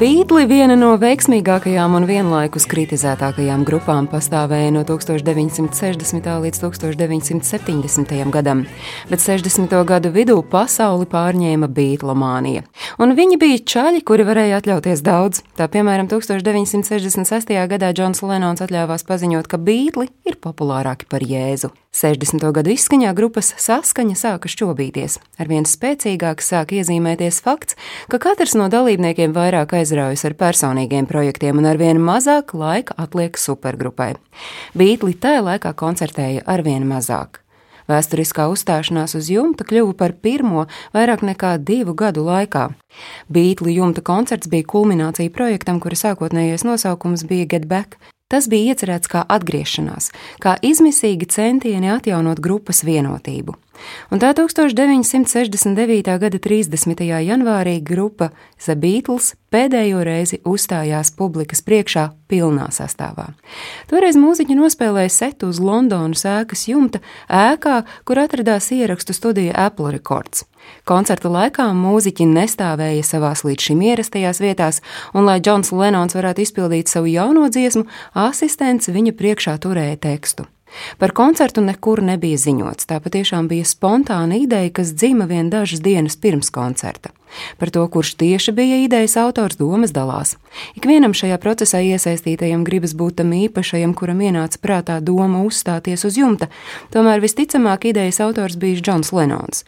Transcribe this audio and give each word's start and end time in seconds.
Beatli 0.00 0.46
viena 0.48 0.78
no 0.80 0.94
veiksmīgākajām 0.96 1.92
un 1.98 2.06
vienlaikus 2.08 2.64
kritizētākajām 2.70 3.66
grupām 3.68 4.06
pastāvēja 4.08 4.70
no 4.72 4.80
1960. 4.88 6.28
līdz 6.40 6.60
1970. 6.62 8.14
gadam, 8.32 8.62
bet 9.10 9.20
60. 9.20 9.74
gadu 9.90 10.08
vidū 10.14 10.38
pasauli 10.54 11.04
pārņēma 11.04 11.68
beatlomānija. 11.76 12.64
Un 12.96 13.12
viņi 13.18 13.36
bija 13.42 13.60
čaļi, 13.74 14.00
kuri 14.08 14.24
varēja 14.24 14.62
atļauties 14.62 15.04
daudz. 15.04 15.42
Tā 15.60 15.68
piemēram, 15.68 16.08
1966. 16.08 17.52
gadā 17.68 17.92
Džons 17.92 18.24
Lenons 18.24 18.64
atļāvās 18.64 19.04
paziņot, 19.04 19.52
ka 19.52 19.60
beatli 19.60 20.08
ir 20.24 20.40
populārāki 20.40 21.12
par 21.12 21.28
Jēzu. 21.28 21.74
60. 21.90 22.44
gadu 22.54 22.70
izskaņā 22.70 23.10
grupas 23.18 23.48
saskaņa 23.58 24.14
sāka 24.14 24.48
šķobīties. 24.48 25.16
Arvien 25.42 25.66
spēcīgāk 25.66 26.38
sāk 26.38 26.70
iezīmēties 26.78 27.40
fakts, 27.42 27.74
ka 28.06 28.20
katrs 28.22 28.54
no 28.54 28.68
dalībniekiem 28.70 29.34
vairāk 29.34 29.74
aizraujas 29.80 30.22
ar 30.28 30.36
personīgiem 30.38 31.08
projektiem 31.10 31.58
un 31.58 31.66
arvien 31.66 31.98
mazāk 31.98 32.54
laika 32.54 32.94
atliek 32.94 33.34
supergrupai. 33.34 34.14
Beatli 34.78 35.16
tajā 35.18 35.42
laikā 35.48 35.74
koncertēja 35.74 36.46
arvien 36.46 36.86
mazāk. 36.86 37.42
Vēsturiskā 37.90 38.46
uzstāšanās 38.52 39.16
uz 39.18 39.32
jumta 39.34 39.66
kļuva 39.66 39.96
par 39.98 40.14
pirmo 40.14 40.68
vairāk 40.94 41.26
nekā 41.26 41.56
divu 41.58 41.96
gadu 41.98 42.22
laikā. 42.22 42.68
Beatli 43.26 43.74
jumta 43.80 44.06
koncerts 44.06 44.46
bija 44.46 44.68
kulminācija 44.70 45.34
projektam, 45.34 45.82
kura 45.82 45.98
sākotnējais 45.98 46.62
nosaukums 46.70 47.26
bija 47.26 47.50
Get 47.50 47.66
Back, 47.66 47.98
Tas 48.30 48.46
bija 48.46 48.70
iecerēts 48.72 49.10
kā 49.10 49.24
atgriešanās, 49.26 50.12
kā 50.42 50.54
izmisīgi 50.62 51.26
centieni 51.34 51.90
atjaunot 51.90 52.38
grupas 52.38 52.84
vienotību. 52.86 53.56
Un 54.10 54.22
tā 54.22 54.32
1969. 54.36 56.16
gada 56.22 56.38
30. 56.38 57.04
janvārī 57.24 57.78
grupa 57.82 58.30
The 58.58 58.76
Beatles 58.76 59.34
pēdējo 59.50 60.02
reizi 60.06 60.38
uzstājās 60.46 61.12
publikas 61.18 61.62
priekšā 61.66 62.10
pilnā 62.30 62.68
sastāvā. 62.74 63.30
Toreiz 63.90 64.18
mūziķi 64.20 64.56
nospēlēja 64.58 65.10
setu 65.14 65.50
uz 65.50 65.58
Londonas 65.62 66.22
ēkas 66.28 66.68
jumta, 66.70 67.02
ēkā, 67.26 67.82
kur 68.06 68.22
atradās 68.22 68.70
ierakstu 68.74 69.16
studija 69.16 69.56
Apple 69.66 69.90
Records. 69.96 70.46
Koncerta 70.86 71.30
laikā 71.32 71.70
mūziķi 71.74 72.28
nestāvēja 72.30 73.02
savās 73.06 73.42
līdz 73.46 73.70
šim 73.70 73.82
ierastajās 73.90 74.42
vietās, 74.44 74.80
un, 75.14 75.26
lai 75.26 75.40
Džons 75.40 75.72
Lenons 75.74 76.16
varētu 76.16 76.44
izpildīt 76.44 76.92
savu 76.92 77.10
jauno 77.10 77.48
dziesmu, 77.50 77.86
asistents 78.28 78.92
viņa 78.92 79.16
priekšā 79.18 79.58
turēja 79.64 79.98
tekstu. 80.10 80.46
Par 80.98 81.12
koncertu 81.16 81.62
nekur 81.64 82.02
nebija 82.02 82.38
ziņots. 82.40 82.86
Tā 82.90 83.00
patiešām 83.02 83.48
bija 83.50 83.66
spontāna 83.68 84.38
ideja, 84.40 84.70
kas 84.80 84.94
dzima 84.94 85.26
vien 85.30 85.50
dažas 85.50 85.82
dienas 85.84 86.16
pirms 86.16 86.50
koncerta. 86.54 87.14
Par 87.58 87.70
to, 87.70 87.86
kurš 87.88 88.14
tieši 88.18 88.52
bija 88.52 88.80
idejas 88.84 89.16
autors, 89.20 89.58
domas 89.58 89.94
dalās. 89.94 90.36
Ikvienam 90.78 91.14
šajā 91.16 91.38
procesā 91.42 91.80
iesaistītajam 91.84 92.64
gribas 92.66 92.94
būt 92.98 93.20
tam 93.20 93.32
īpašajam, 93.36 93.94
kuram 93.98 94.22
ienāca 94.24 94.60
prātā 94.62 94.98
doma 95.04 95.44
uzstāties 95.46 96.04
uz 96.08 96.18
jumta, 96.18 96.50
tomēr 96.94 97.22
visticamāk 97.22 97.86
idejas 97.92 98.20
autors 98.24 98.58
bija 98.60 98.80
Džons 98.82 99.12
Lenons. 99.14 99.64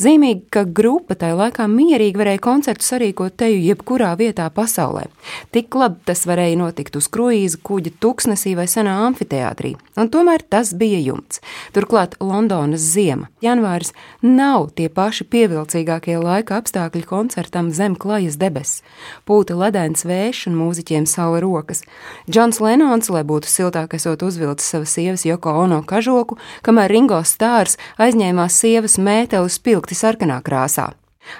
Zīmīgi, 0.00 0.46
ka 0.52 0.64
grupa 0.64 1.16
tajā 1.18 1.36
laikā 1.36 1.66
mierīgi 1.70 2.20
varēja 2.20 2.40
koncertu 2.44 2.84
sarīkot 2.86 3.36
teju 3.40 3.58
jebkurā 3.64 4.12
vietā 4.18 4.46
pasaulē. 4.52 5.06
Tik 5.52 5.76
labi 5.76 6.00
tas 6.08 6.24
varēja 6.28 6.58
notikt 6.60 6.96
uz 6.96 7.08
kruīza, 7.12 7.60
kuģa 7.64 7.92
tuksnesī 8.00 8.54
vai 8.58 8.66
senā 8.70 8.96
amfiteātrī, 9.06 9.74
un 10.00 10.10
tomēr 10.12 10.44
tas 10.48 10.72
bija 10.76 11.00
jumts. 11.02 11.42
Turklāt 11.76 12.16
Londonas 12.20 12.84
ziema, 12.94 13.30
janvāris 13.44 13.92
nav 14.22 14.70
tie 14.76 14.88
paši 14.92 15.28
pievilcīgākie 15.32 16.18
laika 16.22 16.60
apstākļi 16.60 17.04
koncertam 17.08 17.72
zem 17.76 17.96
klajas 18.00 18.38
debesis. 18.40 18.82
Pūta 19.28 19.56
ledens 19.58 20.04
vējš 20.26 20.46
un 20.50 20.58
mūziķiem 20.58 21.06
sala 21.06 21.40
rokas. 21.42 21.82
Džons 22.30 22.60
Lenons, 22.60 23.10
lai 23.12 23.22
būtu 23.26 23.50
siltāk, 23.50 23.94
esot 23.96 24.22
uzvilcis 24.26 24.74
savas 24.74 24.94
sievas 24.96 25.26
Joko 25.26 25.54
Ono 25.62 25.82
kažoku, 25.86 26.38
kamēr 26.66 26.90
Ringo 26.90 27.22
Stārs 27.24 27.78
aizņēmās 27.98 28.60
sievas 28.62 28.98
mētelis 28.98 29.58
spilgti 29.60 29.98
sarkanā 29.98 30.40
krāsā. 30.46 30.92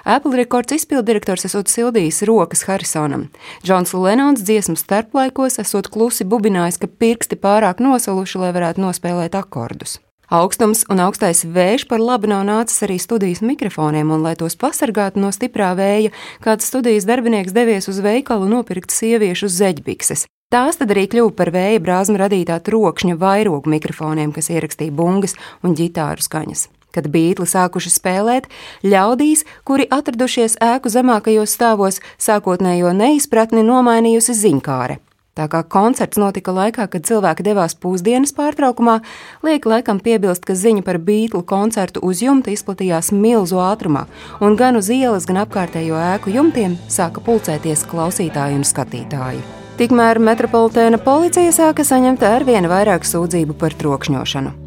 Apple 0.03 0.35
rekords 0.35 0.75
izpildirektors 0.75 1.47
esot 1.47 1.71
sildījis 1.71 2.25
rokas 2.27 2.65
Harisonam. 2.67 3.29
Džons 3.63 3.95
Lenons 3.95 4.43
dziesmu 4.43 4.75
starplaikos 4.81 5.61
esot 5.63 5.91
klusi 5.95 6.27
bubinājis, 6.27 6.81
ka 6.83 6.91
pirksti 6.91 7.39
pārāk 7.39 7.83
nosaluši, 7.83 8.43
lai 8.43 8.51
varētu 8.57 8.83
nospēlēt 8.83 9.39
akordus. 9.39 10.01
Augstums 10.27 10.83
un 10.91 10.99
augstais 11.05 11.45
vējš 11.47 11.85
par 11.87 12.03
labu 12.03 12.27
nav 12.27 12.43
nācis 12.49 12.83
arī 12.83 12.97
studijas 12.99 13.45
mikrofoniem, 13.47 14.11
un, 14.11 14.25
lai 14.27 14.35
tos 14.35 14.59
pasargātu 14.59 15.23
no 15.23 15.31
stiprā 15.31 15.69
vēja, 15.79 16.11
kāds 16.43 16.67
studijas 16.67 17.07
darbinieks 17.07 17.55
devies 17.55 17.87
uz 17.87 18.01
veikalu 18.03 18.49
nopirkt 18.51 18.91
sieviešu 18.91 19.47
zeķbikses. 19.47 20.27
Tās 20.51 20.81
tad 20.81 20.91
arī 20.95 21.07
kļuva 21.11 21.31
par 21.39 21.53
vēja 21.55 21.79
brāzmu 21.83 22.19
radītā 22.19 22.59
trokšņa 22.67 23.15
vairogu 23.23 23.71
mikrofoniem, 23.71 24.35
kas 24.35 24.51
ierakstīja 24.51 24.95
bungas 24.99 25.39
un 25.63 25.79
ģitāru 25.79 26.27
skaņas. 26.27 26.67
Kad 26.91 27.07
Beatli 27.13 27.47
sākuši 27.47 27.93
spēlēt, 27.95 28.51
ļaudīs, 28.83 29.45
kuri 29.63 29.87
atradušies 29.87 30.59
ēku 30.59 30.91
zemākajos 30.91 31.55
stāvos, 31.55 32.03
sākotnējo 32.19 32.91
neizpratni 32.99 33.63
nomainījusi 33.63 34.35
ziņkāre. 34.43 34.99
Tā 35.37 35.51
kā 35.53 35.61
koncerts 35.69 36.17
notika 36.17 36.55
laikā, 36.57 36.87
kad 36.89 37.05
cilvēki 37.05 37.45
devās 37.45 37.77
pusdienas 37.77 38.33
pārtraukumā, 38.37 39.03
liek 39.45 39.69
laikam 39.69 40.01
piebilst, 40.01 40.47
ka 40.49 40.57
ziņa 40.57 40.85
par 40.87 40.97
Beatlu 40.97 41.43
koncertu 41.45 42.01
uz 42.01 42.25
jumta 42.25 42.55
izplatījās 42.55 43.13
milzu 43.13 43.61
ātrumā, 43.61 44.07
un 44.41 44.57
gan 44.57 44.81
uz 44.81 44.89
ielas, 44.89 45.29
gan 45.29 45.43
apkārtējo 45.45 46.01
ēku 46.15 46.33
jumtiem 46.33 46.81
sāka 46.89 47.21
pulcēties 47.21 47.85
klausītāji 47.91 48.63
un 48.63 48.65
skatītāji. 48.65 49.45
Tikmēr 49.77 50.23
metropolitēna 50.25 50.97
policija 51.05 51.53
sāka 51.53 51.85
saņemt 51.85 52.25
ar 52.25 52.49
vien 52.49 52.65
vairāk 52.73 53.05
sūdzību 53.05 53.61
par 53.61 53.77
trokšņošanu. 53.77 54.66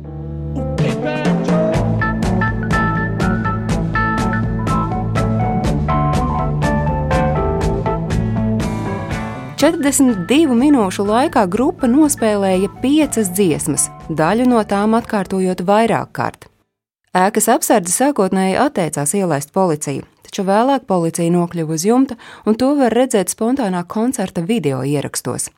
42 9.59 10.53
minūšu 10.55 11.03
laikā 11.03 11.41
grupa 11.51 11.87
nospēlēja 11.91 12.69
piecas 12.79 13.27
dziesmas, 13.35 13.89
daļu 14.07 14.45
no 14.47 14.61
tām 14.63 14.95
atkārtojot 14.95 15.65
vairāk 15.67 16.13
kārt. 16.15 16.47
Ēkas 17.11 17.49
apsardze 17.51 17.91
sākotnēji 17.91 18.55
atteicās 18.55 19.11
ielaist 19.19 19.51
policiju, 19.51 20.05
taču 20.23 20.45
vēlāk 20.47 20.85
policija 20.87 21.33
nokļuva 21.35 21.75
uz 21.75 21.83
jumta, 21.83 22.15
un 22.47 22.55
to 22.55 22.71
var 22.79 22.95
redzēt 22.95 23.35
spontānā 23.35 23.83
koncerta 23.83 24.45
video 24.47 24.79
ierakstos. 24.79 25.49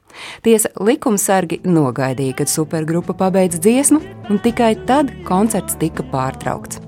Tiesa 0.41 0.73
likumsargi 0.81 1.61
nogaidīja, 1.69 2.39
kad 2.41 2.49
supergrupa 2.49 3.13
pabeidz 3.21 3.61
dziesmu, 3.61 4.01
un 4.33 4.41
tikai 4.41 4.79
tad 4.89 5.13
koncerts 5.29 5.77
tika 5.77 6.01
pārtraukts. 6.09 6.81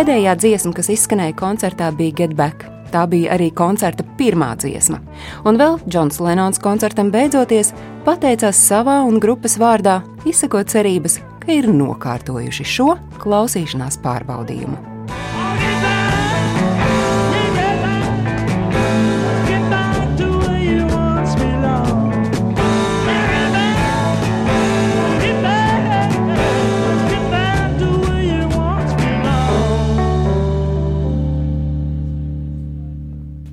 Pēdējā 0.00 0.32
dziesma, 0.40 0.70
kas 0.72 0.86
izskanēja 0.94 1.34
koncertā, 1.36 1.90
bija 1.92 2.14
Get 2.22 2.30
Back. 2.32 2.62
Tā 2.88 3.02
bija 3.04 3.34
arī 3.34 3.50
koncerta 3.52 4.00
pirmā 4.16 4.54
dziesma. 4.56 4.96
Un 5.44 5.60
vēl 5.60 5.76
Džons 5.84 6.22
Lenons 6.24 6.56
koncertam 6.64 7.10
beidzoties 7.12 7.74
pateicās 8.06 8.62
savā 8.64 9.02
un 9.04 9.20
grupas 9.20 9.58
vārdā, 9.60 9.98
izsakot 10.24 10.72
cerības, 10.72 11.18
ka 11.44 11.52
ir 11.52 11.68
nokārtojuši 11.68 12.66
šo 12.78 12.94
klausīšanās 13.20 14.00
pārbaudījumu. 14.00 14.89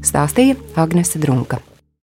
Stāstīja 0.07 0.57
Agnese 0.79 1.19
Drunka. 1.19 1.61